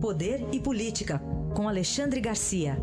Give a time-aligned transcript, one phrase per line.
[0.00, 1.20] Poder e Política,
[1.56, 2.76] com Alexandre Garcia.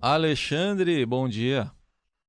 [0.00, 1.70] Alexandre, bom dia.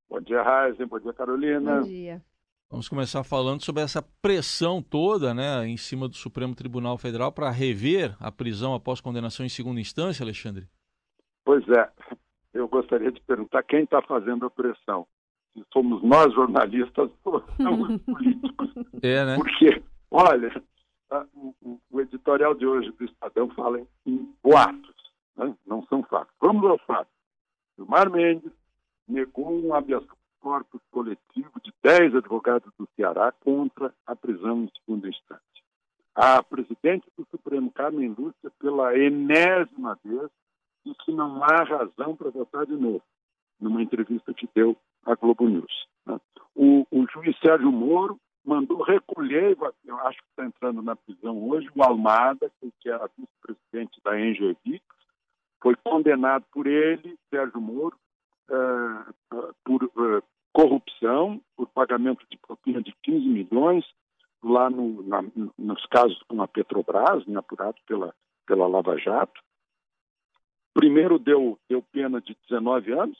[0.09, 0.85] Bom dia, Raizen.
[0.87, 1.79] Bom dia, Carolina.
[1.79, 2.21] Bom dia.
[2.69, 7.49] Vamos começar falando sobre essa pressão toda, né, em cima do Supremo Tribunal Federal para
[7.49, 10.67] rever a prisão após condenação em segunda instância, Alexandre.
[11.45, 11.89] Pois é.
[12.53, 15.07] Eu gostaria de perguntar quem está fazendo a pressão.
[15.73, 18.69] Somos nós jornalistas os políticos.
[19.01, 19.35] É, né?
[19.35, 20.63] Porque, olha,
[21.33, 24.95] o, o editorial de hoje do Estadão fala em boatos,
[25.35, 25.53] né?
[25.65, 26.33] não são fatos.
[26.39, 27.09] Vamos ao fato.
[27.77, 28.51] Gilmar Mendes
[29.07, 30.03] negou um habeas
[30.39, 35.43] corpus coletivo de 10 advogados do Ceará contra a prisão em segunda instância.
[36.15, 40.29] A presidente do Supremo, Carmen Lúcia, pela enésima vez,
[40.83, 43.03] disse que não há razão para votar de novo,
[43.67, 45.87] numa entrevista que deu à Globo News.
[46.05, 46.19] Né?
[46.55, 51.69] O, o juiz Sérgio Moro mandou recolher, eu acho que está entrando na prisão hoje,
[51.75, 54.83] o Almada, que era vice-presidente da Engevix,
[55.61, 57.97] foi condenado por ele, Sérgio Moro,
[58.49, 63.85] uh, por uh, corrupção, por pagamento de propina de 15 milhões,
[64.43, 65.23] lá no, na,
[65.57, 68.13] nos casos com a Petrobras, né, apurado pela,
[68.45, 69.41] pela Lava Jato.
[70.73, 73.17] Primeiro deu, deu pena de 19 anos,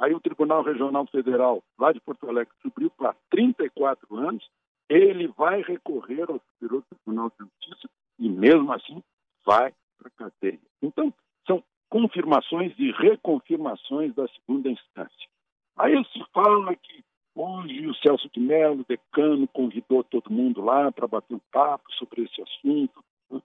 [0.00, 4.50] aí o Tribunal Regional Federal, lá de Porto Alegre, subiu para 34 anos,
[4.88, 9.02] ele vai recorrer ao Superior Tribunal de Justiça e, mesmo assim,
[9.44, 10.60] vai para a cadeia.
[10.82, 11.12] Então,
[11.46, 15.28] são confirmações e reconfirmações da segunda instância.
[15.76, 17.04] Aí se fala que
[17.34, 22.22] hoje o Celso de Mello, decano, convidou todo mundo lá para bater um papo sobre
[22.22, 23.04] esse assunto.
[23.30, 23.40] Né?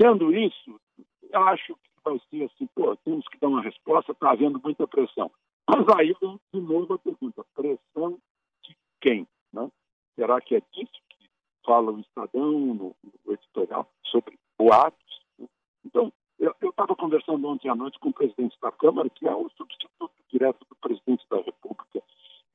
[0.00, 0.80] Sendo isso,
[1.32, 5.30] acho que vai ser assim, pô, temos que dar uma resposta, está havendo muita pressão.
[5.68, 8.18] Mas aí vem de novo a pergunta, pressão
[8.64, 9.26] de quem?
[9.52, 9.70] Né?
[10.16, 11.28] Será que é disso que
[11.64, 15.20] fala o Estadão no, no editorial, sobre boatos?
[15.38, 15.46] Né?
[15.84, 19.50] Então, eu estava conversando ontem à noite com o presidente da Câmara, que é o
[19.50, 22.02] substituto direto do presidente da República,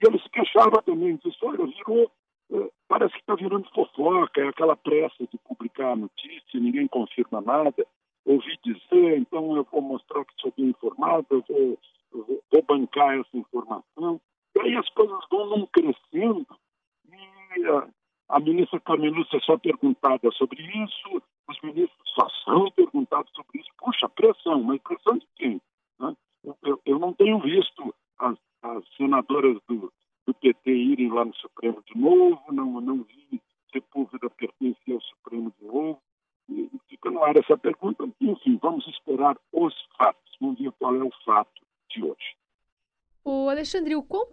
[0.01, 2.11] e ele se queixava também, disse, olha, virou,
[2.51, 7.41] eh, parece que está virando fofoca, é aquela pressa de publicar a notícia, ninguém confirma
[7.41, 7.85] nada,
[8.25, 13.37] ouvi dizer, então eu vou mostrar que sou bem informado, eu vou, vou, bancar essa
[13.37, 14.19] informação.
[14.55, 16.47] E aí as coisas vão num crescendo,
[17.57, 17.87] e a,
[18.29, 23.69] a ministra Carmen Lúcia só perguntada sobre isso, os ministros só são perguntados sobre isso.
[23.77, 25.61] Puxa, pressão, mas pressão de quem?
[25.99, 26.15] Né?
[26.63, 29.91] Eu, eu, não tenho visto as, as senadoras do,
[30.25, 35.53] do, PT irem lá no Supremo de novo, não, não vi Sepúlveda pertencer ao Supremo
[35.59, 36.01] de novo.
[37.25, 38.07] Ar essa pergunta.
[38.21, 40.37] Enfim, vamos esperar os fatos.
[40.39, 42.35] Vamos ver qual é o fato de hoje.
[43.23, 44.27] O Alexandre, o quão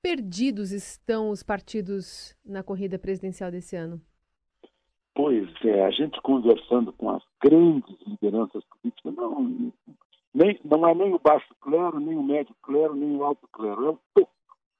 [0.00, 4.00] perdidos estão os partidos na corrida presidencial desse ano?
[5.14, 9.72] Pois é, a gente conversando com as grandes lideranças políticas, não,
[10.32, 13.84] nem, não é nem o baixo clero, nem o médio clero, nem o alto clero,
[13.84, 14.32] é o topo.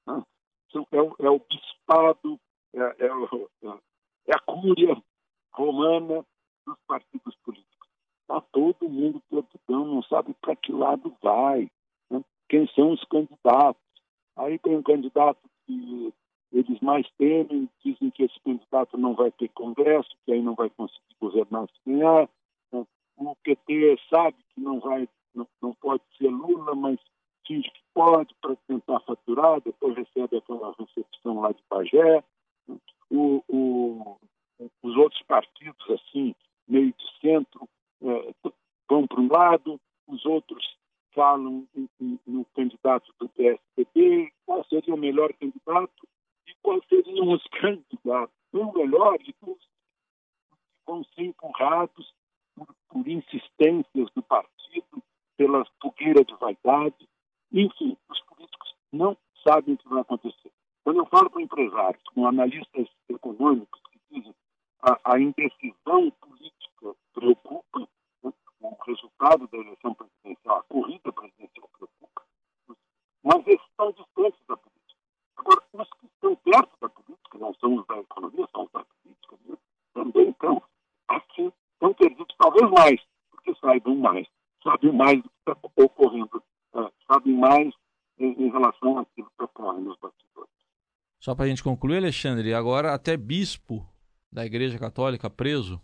[0.07, 0.23] Né?
[0.93, 2.39] É, o, é o bispado,
[2.73, 3.07] é, é,
[4.27, 4.95] é, a cúria
[5.51, 6.25] romana
[6.69, 7.89] dos partidos políticos.
[8.21, 11.69] Está todo mundo perdidão, não sabe para que lado vai,
[12.09, 12.23] né?
[12.47, 13.81] quem são os candidatos.
[14.35, 16.13] Aí tem um candidato que
[16.51, 20.69] eles mais temem, dizem que esse candidato não vai ter congresso, que aí não vai
[20.69, 22.29] conseguir governar se ganhar.
[23.17, 26.99] O PT sabe que não vai, não, não pode ser Lula, mas
[27.45, 32.23] finge que pode para tentar faturar, depois recebe aquela recepção lá de Pagé.
[33.09, 34.17] O, o,
[34.83, 36.33] os outros partidos, assim,
[36.67, 37.67] meio de centro,
[38.01, 38.33] é,
[38.89, 40.77] vão para um lado, os outros
[41.13, 41.67] falam
[42.27, 46.07] no candidato do PSDB, qual seria o melhor candidato,
[46.61, 49.67] quais seriam os candidatos, o melhor de todos
[50.85, 52.13] vão ser empurrados
[52.55, 55.03] por, por insistências do partido,
[55.37, 57.07] pela fogueira de vaidade.
[57.51, 59.17] Enfim, os políticos não
[59.47, 60.51] sabem o que vai acontecer.
[60.83, 64.35] Quando eu falo com empresários, com analistas econômicos que dizem
[64.81, 67.87] a, a indecisão política preocupa,
[68.89, 72.23] resultado da eleição presidencial, a corrida presidencial preocupa,
[73.23, 74.99] mas eles estão distantes da política.
[75.37, 78.83] Agora, os que estão perto da política, não são os da economia, são os da
[78.83, 79.57] política, né?
[79.93, 80.63] também estão,
[81.07, 83.01] assim, estão perdidos talvez mais,
[83.31, 84.27] porque saibam mais,
[84.63, 86.43] sabem mais do que está ocorrendo,
[86.75, 87.73] é, sabem mais
[88.17, 90.49] em, em, relação àquilo que ocorre nos bastidores.
[91.19, 93.87] Só para a gente concluir, Alexandre, agora até bispo
[94.31, 95.81] da Igreja Católica preso?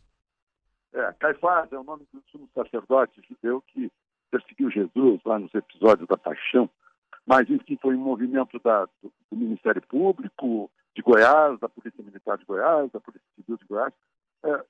[0.95, 3.91] É, Caifás é o nome do sumo sacerdote judeu que
[4.31, 6.69] perseguiu Jesus lá nos episódios da paixão
[7.25, 12.37] mas enfim foi um movimento da, do, do, Ministério Público, de Goiás, da Polícia Militar
[12.37, 13.93] de Goiás, da Polícia Civil de Goiás.
[14.43, 14.63] É,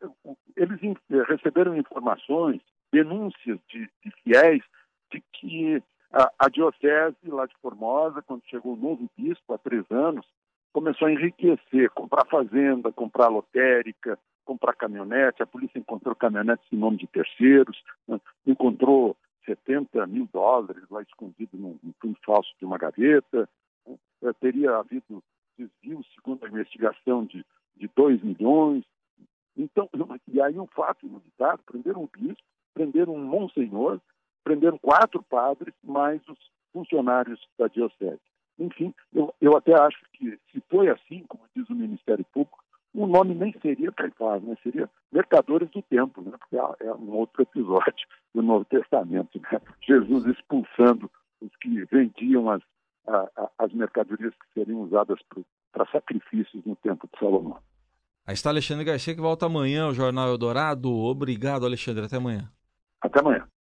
[0.55, 0.79] eles
[1.27, 2.61] receberam informações,
[2.93, 4.63] denúncias de, de fiéis
[5.11, 5.83] de que
[6.13, 10.25] a, a, diocese lá de Formosa, quando chegou o novo bispo, há três anos,
[10.71, 15.43] começou a enriquecer, comprar fazenda, comprar lotérica, comprar caminhonete.
[15.43, 18.19] A polícia encontrou caminhonetes em nome de terceiros, né?
[18.45, 23.49] encontrou 70 mil dólares lá escondido num, num fundo falso de uma gaveta.
[23.85, 23.97] Né?
[24.39, 25.23] Teria havido
[25.57, 27.45] desvio, segundo a investigação, de,
[27.75, 28.83] de 2 milhões.
[29.57, 29.89] Então,
[30.27, 32.43] e aí um fato inusitado, prenderam um bispo,
[32.73, 33.99] prenderam um monsenhor,
[34.43, 36.37] prenderam quatro padres, mais os
[36.71, 38.21] funcionários da diocese.
[38.59, 42.54] Enfim, eu, eu até acho que se foi assim, como diz o Ministério Público,
[42.95, 44.55] o nome nem seria Caifás, né?
[44.63, 46.31] seria Mercadores do Tempo, né?
[46.31, 49.39] porque é, é um outro episódio do Novo Testamento.
[49.39, 49.61] Né?
[49.81, 51.09] Jesus expulsando
[51.41, 52.61] os que vendiam as,
[53.07, 55.19] a, a, as mercadorias que seriam usadas
[55.71, 57.57] para sacrifícios no tempo de Salomão.
[58.25, 60.91] Aí está Alexandre Garcia que volta amanhã ao Jornal Eldorado.
[60.91, 62.05] Obrigado, Alexandre.
[62.05, 62.49] Até amanhã.
[63.01, 63.47] Até amanhã.